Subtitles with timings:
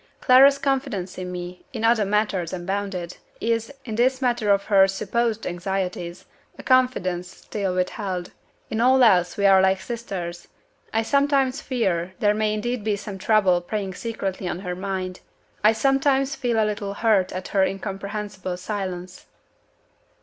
[0.19, 5.45] Clara's confidence in me in other matters unbounded is, in this matter of her (supposed)
[5.45, 6.25] anxieties,
[6.57, 8.31] a confidence still withheld.
[8.71, 10.47] In all else we are like sisters.
[10.91, 15.19] I sometimes fear there may indeed be some trouble preying secretly on her mind.
[15.63, 19.27] I sometimes feel a little hurt at her incomprehensible silence."